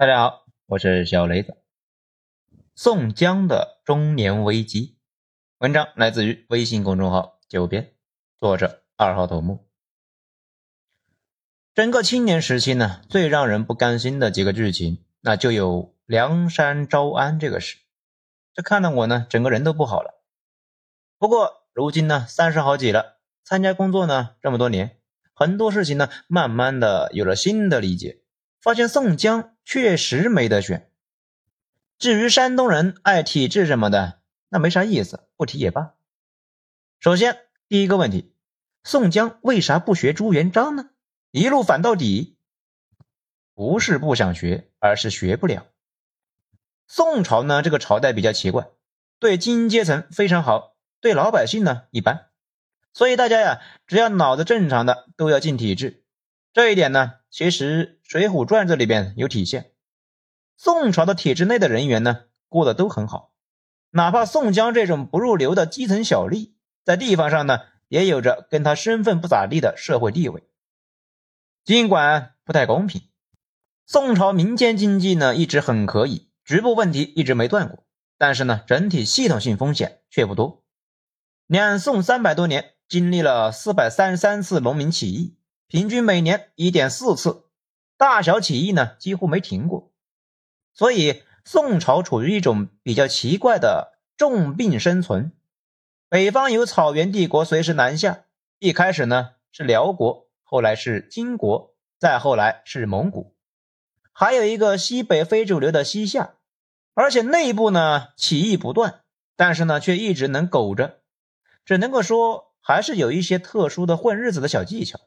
[0.00, 1.58] 大家好，我是小雷子。
[2.74, 4.96] 宋江的中年危机，
[5.58, 7.92] 文章来自于微信公众号“九编”，
[8.40, 9.68] 作者二号头目。
[11.74, 17.76] 整个青年时期呢，最让人不甘心的几个剧情，那就有梁山招安这个事。
[18.54, 20.24] 这看得我呢，整个人都不好了。
[21.18, 24.96] 不过如今呢，三十好几了，参加工作呢这么多年，
[25.34, 28.22] 很多事情呢，慢慢的有了新的理解。
[28.62, 30.90] 发现宋江确实没得选。
[31.96, 35.94] 至于山东人爱体制什么的，那没啥意思，不提也罢。
[36.98, 37.38] 首先，
[37.68, 38.34] 第一个问题，
[38.82, 40.90] 宋江为啥不学朱元璋呢？
[41.30, 42.36] 一路反到底，
[43.54, 45.68] 不是不想学，而是学不了。
[46.88, 48.70] 宋朝呢，这个朝代比较奇怪，
[49.20, 52.30] 对精英阶层非常好，对老百姓呢一般。
[52.92, 56.02] 所以大家呀，只要脑子正常的，都要进体制。
[56.52, 59.70] 这一点呢，其实《水浒传》这里边有体现。
[60.56, 63.32] 宋朝的体制内的人员呢，过得都很好，
[63.90, 70.42] 哪怕宋江这种不入流的基层小吏，在地方上呢，也有着跟他身份不咋地的社会地位。
[71.64, 73.02] 尽管不太公平，
[73.86, 77.86] 宋朝民间经济呢一直很可以，局部问题一直没断过，
[78.18, 80.64] 但是呢，整体系统性风险却不多。
[81.46, 85.36] 两宋三百多年，经历了四百三十三次农民起义。
[85.70, 87.44] 平均每年一点四次，
[87.96, 89.92] 大小起义呢几乎没停过，
[90.74, 95.30] 所以宋朝处于一种比较奇怪的重病生存。
[96.08, 98.24] 北方有草原帝国随时南下，
[98.58, 103.36] 一开始呢是辽国，后来是金国，再后来是蒙古，
[104.10, 106.34] 还有一个西北非主流的西夏，
[106.94, 109.02] 而且内部呢起义不断，
[109.36, 110.98] 但是呢却一直能苟着，
[111.64, 114.98] 只能够说还是有一些特殊的混日子的小技巧。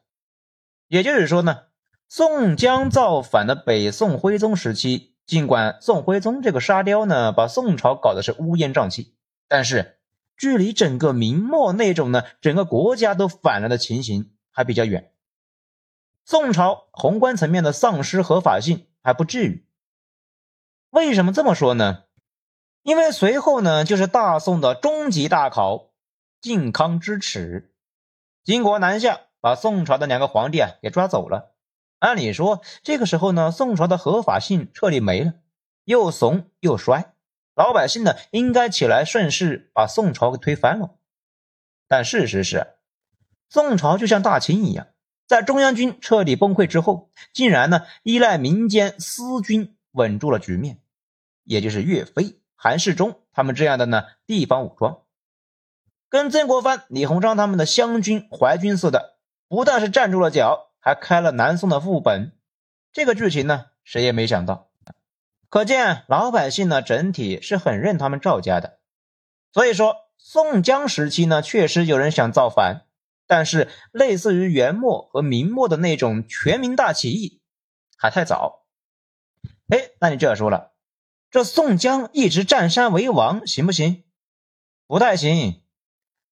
[0.88, 1.64] 也就是说呢，
[2.08, 9.14] 宋江造反的北宋徽宗时期，尽管宋徽宗这个沙雕呢，把宋朝搞得是乌烟瘴气，
[9.48, 9.98] 但是
[10.36, 15.12] 距离整个明末那种呢，整个国家都反了的情形还比较远。
[16.24, 19.66] 宋朝宏观层面的丧失合法性还不至于。
[20.90, 22.04] 为什么这么说呢？
[22.82, 25.90] 因为随后呢，就是大宋的终极大考——
[26.40, 27.74] 靖康之耻，
[28.44, 29.22] 金国南下。
[29.44, 31.52] 把宋朝的两个皇帝啊给抓走了。
[31.98, 35.34] 按理说，这个时候呢，宋朝的合法性彻底没了，
[35.84, 37.12] 又怂又衰，
[37.54, 40.94] 老百姓呢应该起来顺势把宋朝给推翻了。
[41.86, 42.76] 但事实是，
[43.50, 44.86] 宋朝就像大清一样，
[45.26, 50.80] 在中央军彻底崩溃之后，竟然呢依赖民间私军稳住了局面，
[51.42, 55.02] 也就是岳飞、韩世忠他们这样的呢地方武装，
[56.08, 59.13] 跟曾国藩、李鸿章他们的湘军、淮军似的。
[59.54, 62.32] 不但是站住了脚，还开了南宋的副本。
[62.92, 64.68] 这个剧情呢，谁也没想到。
[65.48, 68.80] 可见老百姓呢，整体是很认他们赵家的。
[69.52, 72.86] 所以说，宋江时期呢，确实有人想造反，
[73.28, 77.40] 但是类似于元末和明末的那种全民大起义，
[77.96, 78.64] 还太早。
[79.68, 80.72] 哎，那你这样说了，
[81.30, 84.02] 这宋江一直占山为王行不行？
[84.88, 85.62] 不太行。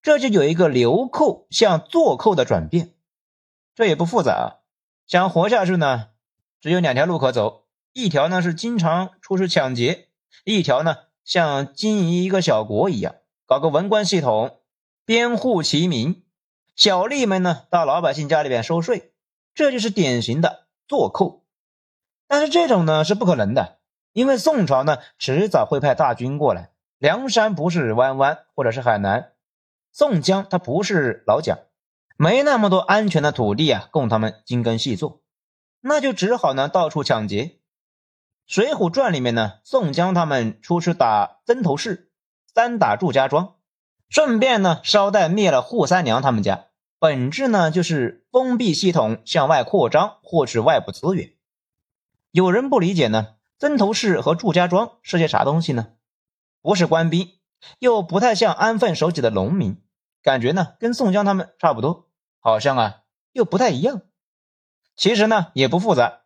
[0.03, 2.92] 这就有一个流寇向坐寇的转变。
[3.83, 4.61] 这也不复杂，
[5.09, 6.11] 想活下去呢，
[6.61, 7.65] 只有两条路可走。
[7.93, 10.07] 一条呢是经常出去抢劫，
[10.45, 14.61] 一条呢像经营一个小国一样，搞个文官系统，
[15.05, 16.23] 编户齐民，
[16.77, 19.15] 小吏们呢到老百姓家里边收税，
[19.53, 21.43] 这就是典型的做寇。
[22.29, 23.81] 但是这种呢是不可能的，
[24.13, 29.33] 因为宋朝呢迟早会派大军过来，梁山不是弯弯或者是海南，
[29.91, 31.59] 宋江他不是老蒋。
[32.17, 35.23] 没那么多安全的土地啊，供他们精耕细作，
[35.81, 37.45] 那就只好呢到处抢劫。
[38.47, 42.11] 《水浒传》里面呢，宋江他们出去打曾头市，
[42.55, 43.55] 三打祝家庄，
[44.09, 46.67] 顺便呢捎带灭了扈三娘他们家。
[46.99, 51.33] 本质呢就是封闭系统向外扩张，获取外部资源。
[52.31, 55.95] 有人不理解呢，曾头市和祝家庄是些啥东西呢？
[56.61, 57.29] 不是官兵，
[57.81, 59.83] 又不太像安分守己的农民，
[60.23, 62.09] 感觉呢跟宋江他们差不多。
[62.45, 64.03] 好像啊，又不太一样。
[64.97, 66.23] 其实呢，也不复杂，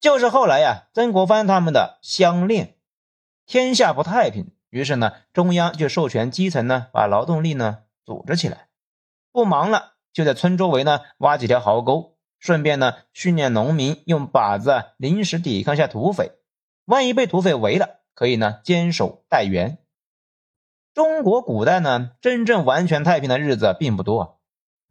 [0.00, 2.78] 就是后来呀，曾国藩他们的相恋，
[3.44, 8.68] 天下不太平，于是呢，中央就授权基层呢，把劳动力呢组织起来，
[9.30, 16.32] 不忙了，就在村周围呢挖几条壕沟，顺便呢训练农民用靶子临时抵抗下土匪，
[16.86, 19.76] 万一被土匪围了，可以呢坚守待援。
[20.94, 24.35] 中国古代呢，真正完全太平的日子并不多。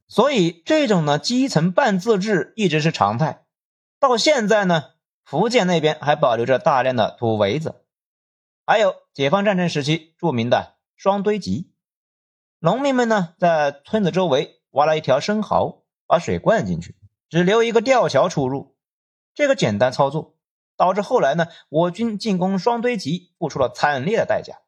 [0.07, 3.45] 所以，这种呢基层半自治一直是常态。
[3.99, 4.91] 到现在呢，
[5.23, 7.83] 福建那边还保留着大量的土围子，
[8.65, 11.71] 还有解放战争时期著名的双堆集。
[12.59, 16.95] 农民们呢，在村子周围挖了一条深壕，把水灌进去，
[17.29, 18.75] 只留一个吊桥出入。
[19.33, 20.35] 这个简单操作，
[20.77, 24.59] 导致后来呢，我军进攻双堆集付出了惨烈的代价。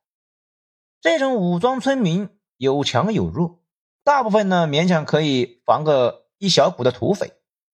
[1.00, 3.62] 这种武装村民有强有弱，
[4.07, 7.33] 大部分呢勉强可以防个一小股的土匪，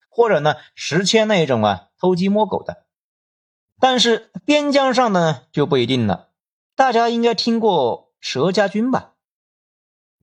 [0.09, 2.87] 或者呢石阡那种啊偷鸡摸狗的。
[3.79, 6.29] 但是边疆上呢就不一定了。
[6.75, 9.11] 大家应该听过佘家军吧？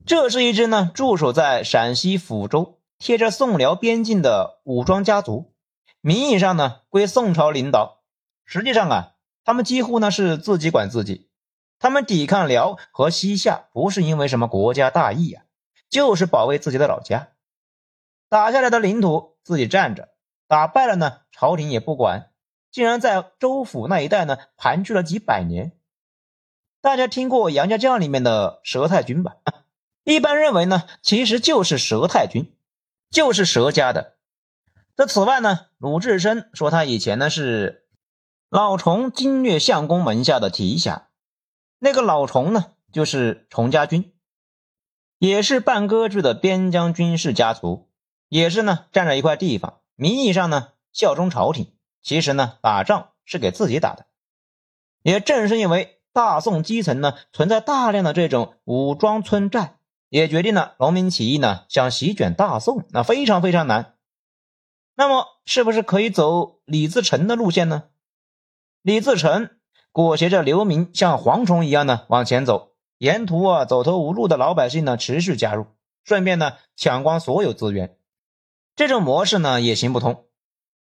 [0.05, 5.53] 这是一支呢驻守在陕西抚州贴着宋辽边境的武装家族，
[6.01, 8.01] 名义上呢归宋朝领导，
[8.45, 9.13] 实际上啊
[9.45, 11.31] 他们几乎呢是自己管自己。
[11.79, 15.45] 他们抵抗辽和西夏不是因为什么国家大义啊，
[15.91, 17.29] 就是保卫自己的老家。
[18.29, 20.09] 打下来的领土自己占着，
[20.47, 22.31] 打败了呢，朝廷也不管，
[22.71, 25.73] 竟然在州府那一带呢盘踞了几百年。
[26.81, 29.37] 大家听过杨家将里面的佘太君吧？
[30.05, 32.55] 一般认为呢，其实就是佘太君，
[33.11, 34.15] 就是佘家的。
[34.97, 37.87] 这此外呢，鲁智深说他以前呢是
[38.49, 41.09] 老崇经略相公门下的提辖。
[41.79, 44.13] 那个老崇呢，就是崇家军，
[45.21, 47.91] 也是半割据的边疆军事家族，
[48.31, 54.07] 也是呢占着一块地方，名义上呢效忠朝廷，其实呢打仗是给自己打的。
[55.03, 59.77] 也正是因为大宋基层呢存在大量的这种武装村寨，
[60.09, 63.97] 也决定了农民起义呢想席卷大宋那非常非常难。
[64.95, 67.85] 那么是不是可以走李自成的路线呢？
[68.81, 69.51] 李自成。
[69.93, 72.70] 裹挟着流民像蝗虫一样呢往前走，
[73.01, 75.69] 沿途啊走投无路的老百姓呢持续加入，
[76.05, 77.97] 顺便呢抢光所有资源。
[78.77, 80.27] 这种模式呢也行不通。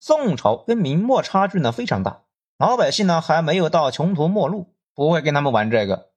[0.01, 2.23] 宋朝跟明末差距呢非常大，
[2.57, 6.11] 老百姓呢还没有到穷途末路，不会跟他们玩这个。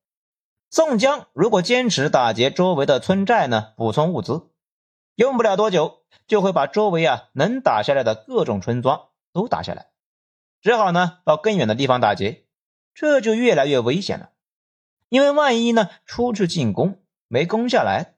[0.70, 4.48] 宋江如果坚持打劫周围的村寨呢，补充物资，
[5.16, 9.88] 用不了多久就会把周围啊能打下来的各种村庄都打下来，
[10.62, 12.46] 只好呢到更远的地方打劫。
[12.94, 14.30] 这就越来越危险了，
[15.10, 18.16] 因为万一呢出去进攻没攻下来，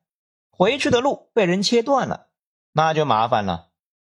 [0.49, 2.27] 回去的路被人切断了，
[2.73, 3.69] 那就麻烦了。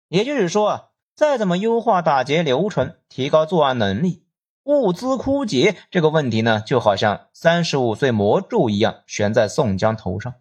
[0.09, 4.25] 也就是说啊，再怎么优化打劫流程，提高作案能力，
[4.65, 10.35] 物资枯竭这个问题呢，就好像三十五岁魔咒一样悬在宋江头上。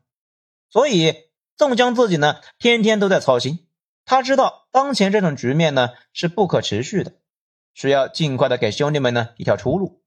[0.70, 1.16] 所以
[1.58, 3.68] 宋江自己呢，天天都在操心，
[4.04, 7.14] 他知道当前这种局面呢是不可持续的，
[7.74, 10.04] 需要尽快的给兄弟们呢一条出路。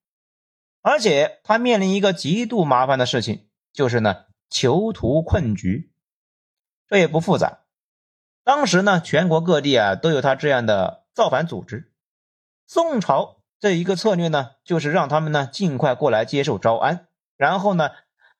[0.88, 5.92] 而且他面临一个极度麻烦的事情，就是呢囚徒困局。
[6.86, 7.64] 这也不复杂，
[8.42, 11.92] 当时呢全国各地啊都有他这样的造反组织。
[12.66, 17.90] 宋朝这一个策略呢，就是让他们呢尽快过来接受招安，然后呢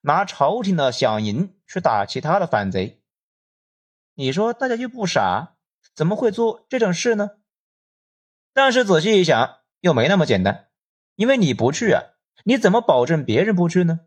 [0.00, 3.02] 拿朝廷的饷银去打其他的反贼。
[4.14, 5.56] 你说大家又不傻，
[5.94, 7.32] 怎么会做这种事呢？
[8.54, 10.70] 但是仔细一想，又没那么简单，
[11.14, 12.04] 因为你不去啊。
[12.44, 14.00] 你怎么保证别人不去呢？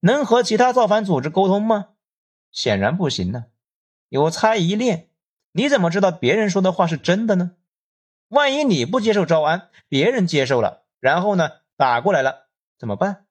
[0.00, 1.88] 能和其他造反组织沟通吗？
[2.52, 3.46] 显然不行呢。
[4.08, 5.10] 有猜疑链，
[5.52, 7.52] 你怎么知道别人说的话是真的呢？
[8.28, 12.48] 万一你不接受招安，别人接受了，然后呢打过来了，
[12.78, 13.26] 怎么办？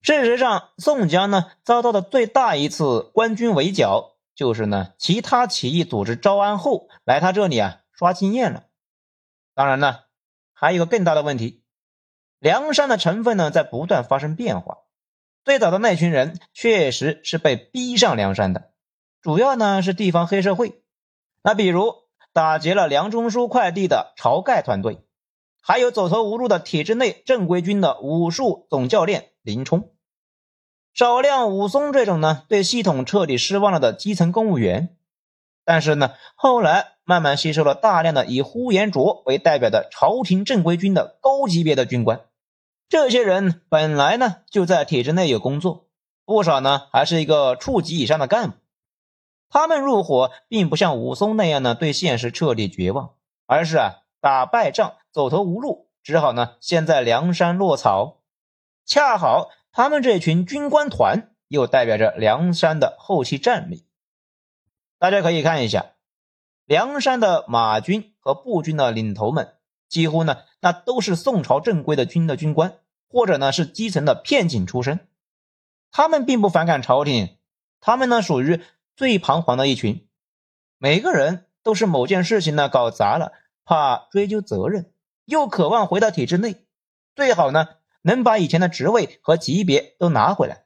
[0.00, 8.64] 事实上，宋江呢遭到的最大一次官军围剿，就是呢其他起义组织招安后来他这里啊刷经验了。
[9.54, 10.00] 当然呢，
[10.52, 11.59] 还有个更大的问题。
[12.40, 14.78] 梁山的成分呢，在不断发生变化。
[15.44, 18.70] 最早的那群人确实是被逼上梁山的，
[19.20, 20.82] 主要呢是地方黑社会。
[21.42, 21.94] 那比如
[22.32, 25.00] 打劫了梁中书快递的晁盖团队，
[25.60, 29.90] 还有走投无路的体制内正规军的武术总教练林冲，
[30.94, 34.96] 少量武松这种呢对系统彻底失望了的基层公务员。
[35.62, 42.22] 但是呢，后来慢慢吸收了大量的以呼延灼为代表的朝廷正规军的高级别的军官。
[42.90, 45.86] 这些人本来呢就在体制内有工作，
[46.24, 48.56] 不少呢还是一个处级以上的干部。
[49.48, 53.14] 他们入伙并不像武松那样呢对现实彻底绝望，
[53.46, 58.22] 而是啊打败仗走投无路，只好呢先在梁山落草。
[58.84, 63.86] 恰好他们这群军官团又代表着梁山的后期战力。
[64.98, 65.92] 大家可以看一下，
[66.64, 69.54] 梁山的马军和步军的领头们。
[69.88, 72.78] 几乎呢，那都是宋朝正规的军的军官，
[73.10, 75.06] 或者呢是基层的片警出身。
[75.90, 77.36] 他们并不反感朝廷，
[77.80, 78.62] 他们呢属于
[78.96, 80.08] 最彷徨的一群。
[80.78, 83.32] 每个人都是某件事情呢搞砸了，
[83.64, 84.92] 怕追究责任，
[85.24, 86.64] 又渴望回到体制内，
[87.14, 87.68] 最好呢
[88.02, 90.64] 能把以前的职位和级别都拿回来。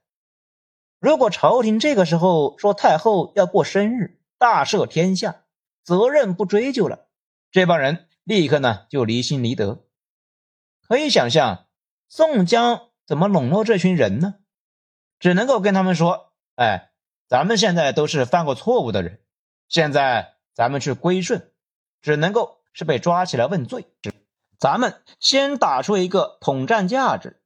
[1.00, 5.42] 如果朝廷这个时候说太后要过生日，大赦天下，
[5.82, 7.08] 责任不追究了，
[7.50, 9.84] 这帮人立刻呢就离心离德。
[10.86, 11.66] 可以想象，
[12.08, 14.34] 宋江怎么笼络这群人呢？
[15.18, 16.90] 只能够跟他们说：“哎，
[17.28, 19.20] 咱们现在都是犯过错误的人，
[19.68, 21.50] 现在咱们去归顺，
[22.02, 23.86] 只能够是被抓起来问罪。
[24.58, 27.42] 咱们先打出一个统战价值，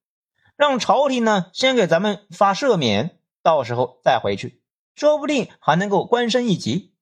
[0.56, 4.62] 让朝廷呢先给咱们发赦免。”到时候再回去，
[4.94, 6.94] 说不定还能够官升一级。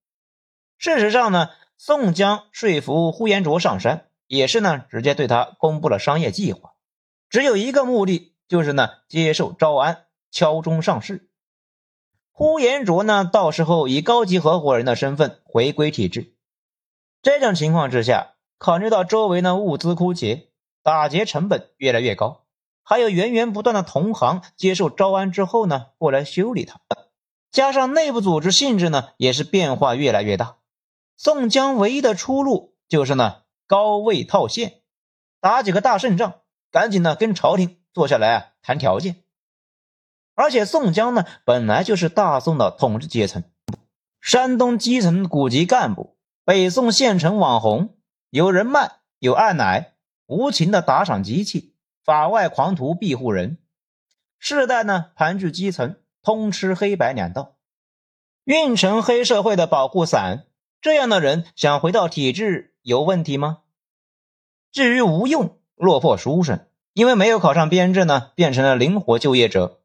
[0.78, 6.74] 事实上呢，宋江说服呼延灼上山，也是呢直接对他公布了商业计划，
[7.28, 11.28] 只有一个目的，就是呢接受招安，敲钟上市。
[12.32, 16.34] 呼延灼呢，到时候以高级合伙人的身份回归体制。
[17.22, 20.50] 这种情况之下，考虑到周围呢物资枯竭，
[20.82, 22.44] 打劫成本越来越高。
[22.82, 26.80] 还有源源不断的同行接受招安之后呢，过来修理他，
[27.50, 30.58] 加上内部组织性质呢，也是变化越来越大。
[31.16, 34.82] 宋江唯一的出路就是呢，高位套现，
[35.40, 39.22] 打几个大胜仗，赶紧呢跟朝廷坐下来啊谈条件。
[40.34, 43.42] 而且宋江呢，本来就是大宋的统治阶层，
[44.20, 47.96] 山东基层股级干部，北宋县城网红，
[48.30, 49.94] 有人脉，有暗奶，
[50.26, 51.74] 无情的打赏机器。
[52.04, 53.58] 法外狂徒庇护人，
[54.38, 57.56] 世代呢盘踞基层，通吃黑白两道，
[58.44, 60.44] 运城黑社会的保护伞。
[60.80, 63.62] 这样的人想回到体制有问题吗？
[64.70, 69.80] 至于吴用，落魄书生，因为没有考上编制呢，变成了灵活就业者。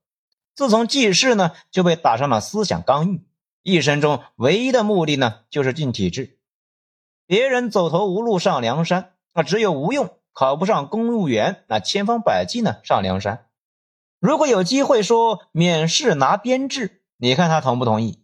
[0.56, 3.26] 自从记事呢，就被打上了思想刚硬，
[3.62, 6.40] 一生中唯一的目的呢，就是进体制。
[7.28, 10.10] 别人走投无路上梁山，那只有吴用。
[10.34, 13.48] 考不上公务员，那千方百计呢上梁山。
[14.22, 18.24] 如果有机会说免试拿编制，你看他同不同意？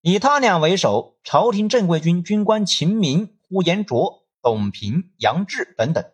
[0.00, 6.04] 以他俩为首，朝廷正规军军官秦明、呼延灼、董平、杨志等等，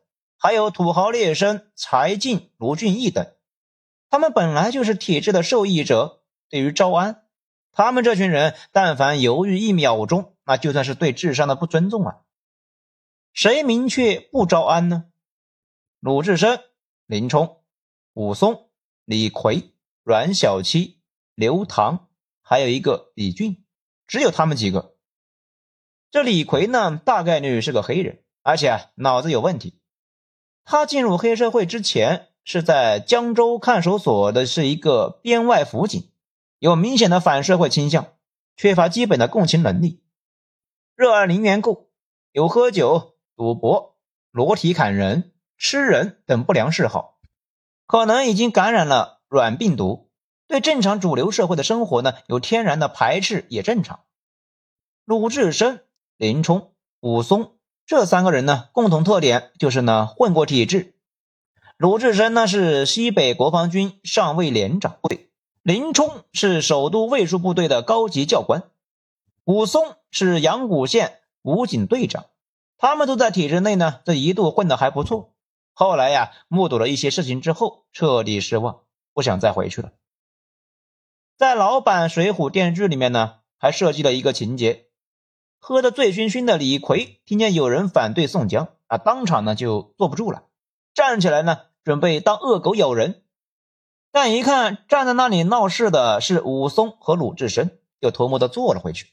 [0.44, 3.34] 还有土豪劣绅柴进、卢俊义等，
[4.10, 6.22] 他们本来就是体制的受益者。
[6.50, 7.24] 对于招安，
[7.72, 12.16] 他们这群人，但凡犹豫一秒钟，那就算是对智商的不尊重啊！
[13.32, 15.06] 谁明确不招安呢？
[15.98, 16.60] 鲁智深、
[17.06, 17.62] 林冲、
[18.12, 18.68] 武松、
[19.06, 19.72] 李逵、
[20.02, 21.00] 阮小七、
[21.34, 22.10] 刘唐，
[22.42, 23.64] 还有一个李俊，
[24.06, 24.94] 只有他们几个。
[26.10, 29.80] 这李逵呢，大概率是个黑人，而且脑子有问题。
[30.64, 36.10] 他进入黑社会之前，是在江州看守所的，是一个编外辅警，
[36.58, 38.08] 有明显的反社会倾向，
[38.56, 40.02] 缺乏基本的共情能力，
[40.94, 41.88] 热爱零元购，
[42.32, 43.12] 有喝酒。
[43.36, 43.96] 赌博、
[44.30, 47.18] 裸体砍人、吃人等不良嗜好，
[47.84, 50.08] 可能已经感染了软病毒，
[50.46, 54.04] 对正常主流社会的生活呢有天然的排斥也正常。
[55.04, 55.84] 鲁智深、
[56.16, 57.53] 林冲、武松
[57.86, 60.94] 这三个人呢，共同特点就是呢混过体制。
[61.76, 64.98] 鲁智深呢是西北国防军上尉连长，
[65.62, 68.62] 林冲是首都卫戍部队的高级教官，
[69.44, 72.26] 武松是阳谷县武警队长。
[72.78, 75.34] 他们都在体制内呢，这一度混得还不错。
[75.72, 78.80] 后来呀，目睹了一些事情之后，彻底失望，
[79.12, 79.92] 不想再回去了。
[81.36, 84.86] 在老版《水浒》电视剧里面呢，还设计了一个情节：
[85.66, 90.42] 喝得醉醺醺的李逵听见有人反对宋江啊，当场呢就坐不住了，
[90.92, 93.22] 站起来呢，准备当恶狗咬人。
[94.12, 99.06] 但一看站在那里闹事的是武松和鲁智深，又偷摸的坐了回去。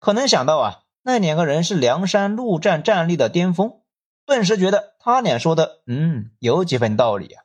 [0.00, 0.84] 可能想到啊。
[1.02, 3.80] 那两个人是梁山陆战战力的巅峰，
[4.24, 7.44] 顿时觉得他俩说的，嗯，有几分道理啊。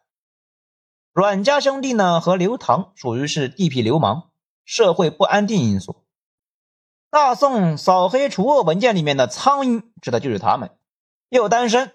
[1.12, 4.30] 阮家兄弟呢和刘唐属于是地痞流氓，
[4.63, 6.03] 社会不安定因素。
[7.13, 10.72] 大宋扫黑除恶文件里面的苍蝇，指的就是他们。
[11.29, 11.93] 又单身，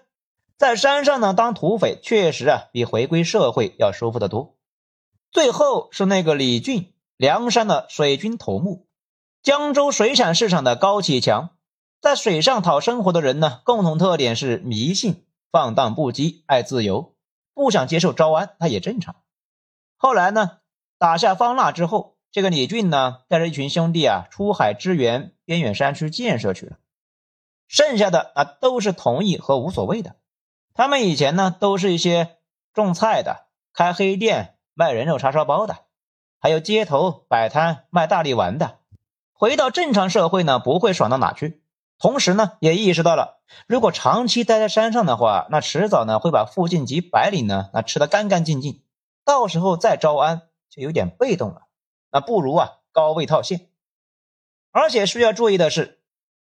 [0.57, 4.55] 在山上呢当土匪，确实啊比回归社会要舒服得多。
[5.29, 8.87] 最后是那个李俊，梁山的水军头目，
[9.43, 11.49] 江州水产市场的高启强。
[11.99, 17.13] 在水上讨生活的人呢，共同特点是迷信、放荡不羁、爱自由，
[17.53, 19.17] 不想接受招安，那也正常。
[19.97, 20.59] 后来呢，
[20.97, 26.77] 打下方腊之后，这个李俊呢，带着一群兄弟啊，出海支援边远山区建设去了。
[27.67, 30.15] 剩下的啊，都是同意和无所谓的。
[30.75, 32.37] 他们以前呢，都是一些
[32.73, 35.85] 种菜的、开黑店卖人肉叉烧包的，
[36.39, 38.77] 还有街头摆摊卖大力丸的。
[39.33, 41.63] 回到正常社会呢，不会爽到哪去。
[41.97, 48.83] 同时呢，也意识到了，如果长期待在山上的话，那迟早呢会把附近几百里呢那吃得干干净净，
[49.25, 51.63] 到时候再招安就有点被动了。
[52.11, 53.69] 那不如啊高位套现。
[54.71, 55.99] 而且需要注意的是，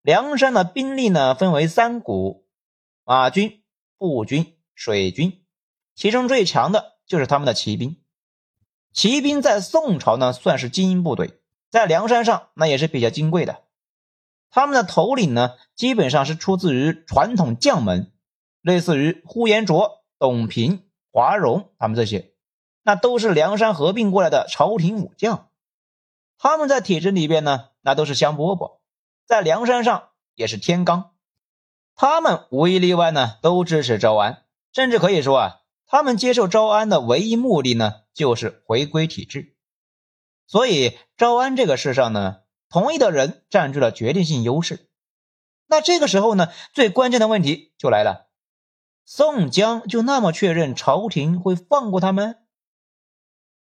[0.02, 2.48] 梁山的兵力呢分为三股：
[3.04, 3.64] 马军、
[3.98, 5.46] 步军、水军，
[5.96, 7.98] 其中最强的就是他们的骑兵。
[8.92, 11.40] 骑兵在宋朝呢算是精英部队，
[11.70, 13.64] 在梁山上那也是比较金贵的。
[14.50, 18.12] 他们的头领呢基本上是出自于传统将门，
[18.62, 22.34] 类似于呼延灼、董平、华容他们这些，
[22.84, 25.49] 那都是梁山合并过来的朝廷武将。
[26.42, 28.80] 他们在体制里边呢那都是香饽饽，
[29.28, 31.10] 在梁山上也是天罡。
[31.96, 35.56] 他们无一例外呢都支持招安，甚至可以说啊。
[35.92, 39.56] 他们接受招安的唯一目的呢，就是回归体制。
[40.46, 44.88] 所以招安这个事上呢，同意的人占据了决定性优势。
[45.66, 48.28] 那这个时候呢，最关键的问题就来了：
[49.04, 52.38] 宋江就那么确认朝廷会放过他们？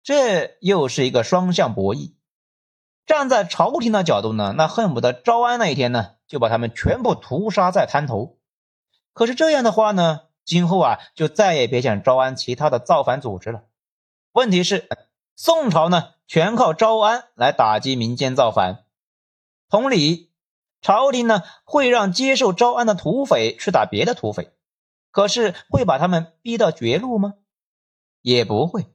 [0.02, 2.16] 这又是一个双向博弈。
[3.06, 8.38] 站在朝廷的角度呢，那恨不得招安那一天呢，就把他们全部屠杀在滩头。
[9.14, 10.22] 可是这样的话呢？
[10.46, 13.64] 今后啊，就再也别想招安其他的造反组织了。
[14.34, 14.90] 问题是，
[15.38, 18.84] 宋朝呢，全靠招安来打击民间造反。
[19.70, 20.34] 同理，
[20.82, 24.52] 朝廷呢，会让接受招安的土匪去打别的土匪，
[25.12, 27.36] 可是会把他们逼到绝路吗？
[28.22, 28.88] 也不会。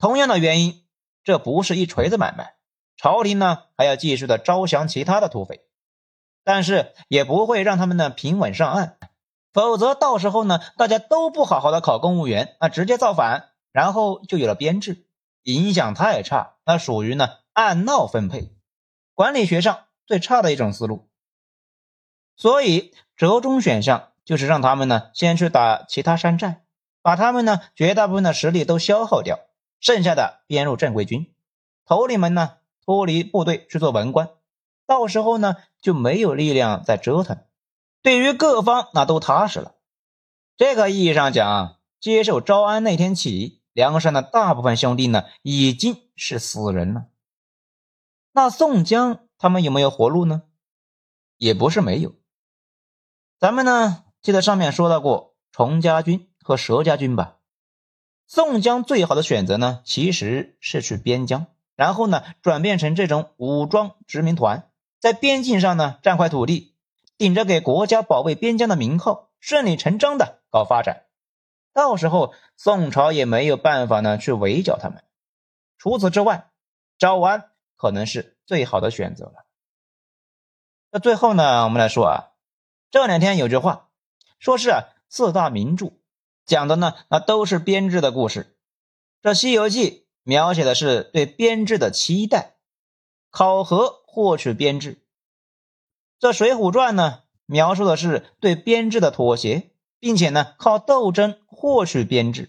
[0.00, 0.84] 同样的原因，
[1.22, 2.56] 这不是一锤子买卖。
[3.02, 5.64] 朝廷呢，还要继续的招降其他的土匪，
[6.44, 8.96] 但是也不会让他们呢平稳上岸。
[9.52, 15.04] 否则，到时候呢，大家都不好好的考公务员，那直接造反，然后就有了编制，
[15.42, 18.54] 影响太差，那属于呢按闹分配，
[19.14, 21.08] 管理学上最差的一种思路。
[22.36, 26.62] 所以，折中选项就是让他们呢先去打其他山寨，
[27.02, 29.40] 把他们呢绝大部分的实力都消耗掉，
[29.80, 31.34] 剩下的编入正规军，
[31.84, 34.30] 头领们呢脱离部队去做文官，
[34.86, 37.38] 到时候呢就没有力量再折腾。
[38.02, 39.74] 对于各方那都踏实了。
[40.56, 47.06] 这个意义上讲，接受招安那天起，梁山的大部分兄弟呢已经是死人了。
[48.32, 50.42] 那宋江他们有没有活路呢？
[51.36, 52.14] 也不是没有。
[53.38, 57.38] 咱们呢记得上面说到过崇家军和佘家军吧？
[58.26, 66.70] 宋江最好的选择呢其实是去边疆，然后呢转变成这种武装殖民团，在边境上呢占块土地。
[67.18, 71.04] 顶着给国家保卫边疆的名号，顺理成章的搞发展，
[71.72, 75.04] 到时候宋朝也没有办法呢去围剿他们。
[75.78, 76.50] 除此之外，
[76.98, 79.46] 招安可能是最好的选择了。
[80.90, 82.30] 那最后呢，我们来说啊，
[82.90, 83.90] 这两天有句话，
[84.40, 85.92] 说是啊四大名著
[86.44, 88.56] 讲的呢，那都是编制的故事。
[89.20, 89.90] 这《西游记》
[90.22, 92.56] 描写的是对编制的期待，
[93.30, 95.04] 考核获取编制。
[96.18, 102.42] 这《水浒传》呢，描述的是对编制的妥协，并且呢，靠斗争获取编制；《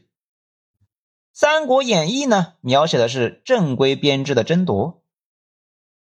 [1.33, 5.01] 三国演义》呢，描写的是正规编制的争夺；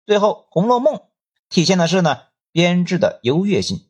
[0.06, 0.96] 最后，《红楼梦》
[1.50, 3.90] 体现的是呢，编制的优越性。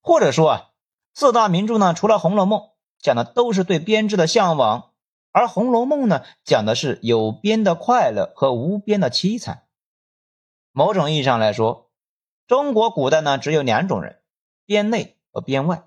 [0.00, 0.70] 或者说啊，
[1.12, 2.60] 四大名著呢，除了《红楼梦》
[3.00, 4.87] 讲的都是对编制的向往，
[5.38, 9.68] 而《红楼梦》呢，讲的是有边的快乐和无边的凄惨。
[10.72, 11.92] 某种意义上来说，
[12.48, 14.20] 中国古代呢，只有两种人，
[14.66, 15.84] 编内和编外。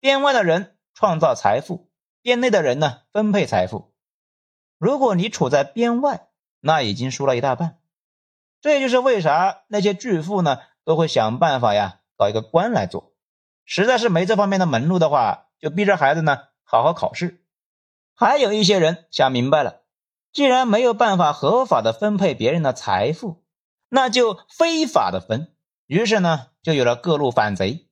[0.00, 1.90] 编外的人创造财富，
[2.22, 3.92] 编内的人呢分配财富。
[4.78, 6.28] 如果你处在编外，
[6.60, 7.78] 那已经输了一大半。
[8.62, 13.12] 这也就是为啥那些巨富呢都会想办法呀搞一个官来做。
[13.66, 17.42] 实在是没这方面的门路的话，就逼着孩子呢好好考试。
[18.18, 19.82] 还有一些人想明白了，
[20.32, 23.44] 既然没有办法合法的分配别人的财富，
[23.90, 25.54] 那就非法的分。
[25.86, 27.88] 于是呢，就有了各路反贼。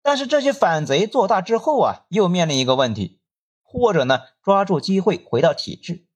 [0.00, 3.20] 但是这些反贼做大之后啊，又面临一个问题：
[3.64, 6.06] 或者呢，抓住机会回到体制；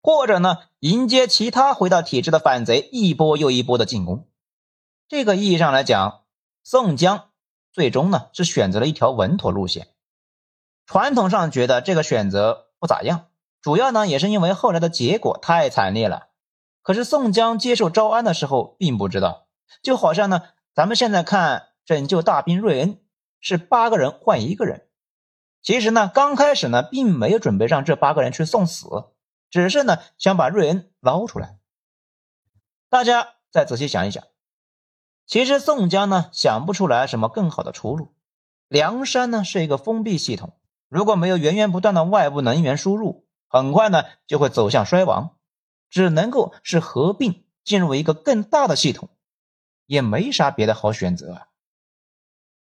[0.00, 4.28] 或者呢，迎接其他回到体制的反贼一波又一波的进攻。
[5.08, 6.22] 这个意义上来讲，
[6.62, 7.30] 宋江
[7.72, 9.88] 最终呢是选择了一条稳妥路线。
[10.86, 13.28] 传统上觉得这个选择不咋样，
[13.60, 16.30] 主要呢也是因为后来的结果太惨烈了。
[16.82, 19.46] 可是宋江接受招安的时候，并不知道，
[19.84, 20.42] 就好像呢。
[20.74, 22.98] 咱们现在看拯救大兵瑞恩
[23.38, 24.88] 是八个人换一个人，
[25.62, 28.88] 其实呢，刚开始呢，并没有准备让这八个人去送死，
[29.48, 31.58] 只是呢，想把瑞恩捞出来。
[32.88, 34.24] 大家再仔细想一想，
[35.24, 38.12] 其实宋江呢想不出来什么更好的出路。
[38.66, 40.56] 梁山呢是一个封闭系统，
[40.92, 45.38] 如果没有源源不断的外部能源输入，很快呢就会走向衰亡。
[45.88, 49.08] 只能够是合并进入一个更大的系统，
[49.86, 51.48] 也没啥别的好选择啊。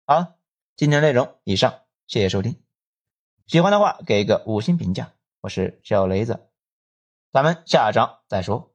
[0.05, 0.35] 好，
[0.75, 2.61] 今天内容以上，谢谢收听。
[3.47, 5.13] 喜欢的话给一个五星评价。
[5.41, 6.47] 我是小雷子，
[7.31, 8.72] 咱们下章再说。